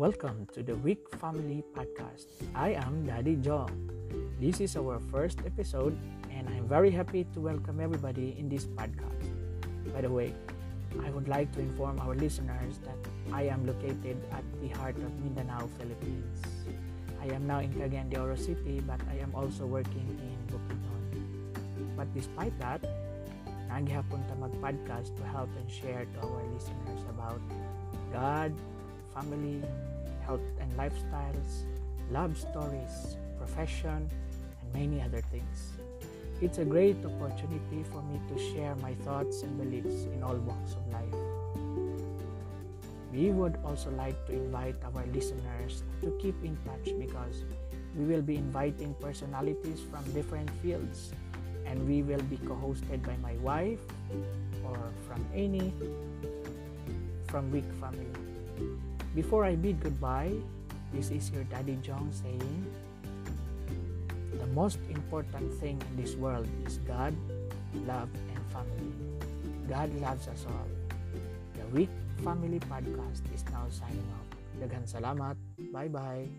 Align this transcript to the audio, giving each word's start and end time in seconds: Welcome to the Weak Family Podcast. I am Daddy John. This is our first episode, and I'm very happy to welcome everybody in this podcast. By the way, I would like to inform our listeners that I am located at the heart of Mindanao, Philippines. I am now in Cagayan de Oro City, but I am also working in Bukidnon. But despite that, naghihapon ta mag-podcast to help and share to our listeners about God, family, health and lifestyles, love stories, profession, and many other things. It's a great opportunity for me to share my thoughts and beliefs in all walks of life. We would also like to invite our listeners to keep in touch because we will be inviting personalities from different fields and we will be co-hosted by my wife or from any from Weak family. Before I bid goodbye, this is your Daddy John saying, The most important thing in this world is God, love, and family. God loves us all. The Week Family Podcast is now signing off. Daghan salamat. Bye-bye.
Welcome 0.00 0.48
to 0.56 0.64
the 0.64 0.80
Weak 0.80 1.04
Family 1.20 1.60
Podcast. 1.76 2.24
I 2.56 2.72
am 2.72 3.04
Daddy 3.04 3.36
John. 3.36 3.68
This 4.40 4.56
is 4.64 4.72
our 4.72 4.96
first 5.12 5.44
episode, 5.44 5.92
and 6.32 6.48
I'm 6.48 6.64
very 6.64 6.88
happy 6.88 7.28
to 7.36 7.38
welcome 7.44 7.84
everybody 7.84 8.32
in 8.40 8.48
this 8.48 8.64
podcast. 8.64 9.28
By 9.92 10.00
the 10.00 10.08
way, 10.08 10.32
I 11.04 11.12
would 11.12 11.28
like 11.28 11.52
to 11.52 11.60
inform 11.60 12.00
our 12.00 12.16
listeners 12.16 12.80
that 12.88 12.96
I 13.28 13.52
am 13.52 13.68
located 13.68 14.16
at 14.32 14.40
the 14.64 14.72
heart 14.80 14.96
of 14.96 15.12
Mindanao, 15.20 15.68
Philippines. 15.76 16.40
I 17.20 17.36
am 17.36 17.44
now 17.44 17.60
in 17.60 17.68
Cagayan 17.76 18.08
de 18.08 18.16
Oro 18.16 18.40
City, 18.40 18.80
but 18.80 19.04
I 19.12 19.20
am 19.20 19.36
also 19.36 19.68
working 19.68 20.08
in 20.16 20.38
Bukidnon. 20.48 21.04
But 21.92 22.08
despite 22.16 22.56
that, 22.56 22.80
naghihapon 23.68 24.24
ta 24.32 24.34
mag-podcast 24.40 25.12
to 25.20 25.22
help 25.28 25.52
and 25.60 25.68
share 25.68 26.08
to 26.08 26.18
our 26.24 26.40
listeners 26.56 27.04
about 27.12 27.44
God, 28.16 28.56
family, 29.12 29.60
health 30.26 30.46
and 30.60 30.70
lifestyles, 30.76 31.64
love 32.10 32.36
stories, 32.36 33.16
profession, 33.38 34.08
and 34.08 34.72
many 34.72 35.00
other 35.02 35.20
things. 35.20 35.72
It's 36.40 36.58
a 36.58 36.64
great 36.64 36.96
opportunity 37.04 37.84
for 37.92 38.02
me 38.02 38.20
to 38.28 38.54
share 38.54 38.74
my 38.76 38.94
thoughts 39.04 39.42
and 39.42 39.58
beliefs 39.58 40.04
in 40.04 40.22
all 40.22 40.36
walks 40.36 40.72
of 40.72 40.86
life. 40.92 41.20
We 43.12 43.30
would 43.30 43.58
also 43.64 43.90
like 43.90 44.26
to 44.26 44.32
invite 44.32 44.76
our 44.84 45.04
listeners 45.12 45.82
to 46.02 46.16
keep 46.20 46.36
in 46.44 46.56
touch 46.64 46.94
because 46.98 47.44
we 47.96 48.04
will 48.04 48.22
be 48.22 48.36
inviting 48.36 48.94
personalities 49.00 49.80
from 49.90 50.04
different 50.12 50.48
fields 50.62 51.12
and 51.66 51.86
we 51.86 52.02
will 52.02 52.22
be 52.22 52.36
co-hosted 52.38 53.02
by 53.04 53.16
my 53.22 53.34
wife 53.42 53.80
or 54.64 54.78
from 55.06 55.24
any 55.34 55.72
from 57.28 57.50
Weak 57.52 57.70
family. 57.80 58.10
Before 59.14 59.44
I 59.44 59.56
bid 59.58 59.82
goodbye, 59.82 60.32
this 60.94 61.10
is 61.10 61.30
your 61.34 61.42
Daddy 61.50 61.78
John 61.82 62.10
saying, 62.14 62.66
The 64.38 64.46
most 64.54 64.78
important 64.88 65.52
thing 65.58 65.82
in 65.82 65.96
this 65.98 66.14
world 66.14 66.46
is 66.66 66.78
God, 66.86 67.14
love, 67.86 68.08
and 68.30 68.42
family. 68.54 68.94
God 69.66 69.90
loves 70.00 70.28
us 70.30 70.46
all. 70.46 70.68
The 71.58 71.66
Week 71.74 71.90
Family 72.22 72.60
Podcast 72.70 73.26
is 73.34 73.42
now 73.50 73.66
signing 73.70 74.06
off. 74.14 74.30
Daghan 74.62 74.86
salamat. 74.86 75.34
Bye-bye. 75.74 76.30